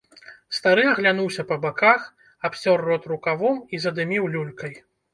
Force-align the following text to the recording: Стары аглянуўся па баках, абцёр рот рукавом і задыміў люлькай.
Стары 0.59 0.85
аглянуўся 0.93 1.41
па 1.51 1.59
баках, 1.67 2.01
абцёр 2.51 2.77
рот 2.89 3.03
рукавом 3.15 3.55
і 3.73 3.87
задыміў 3.89 4.23
люлькай. 4.35 4.73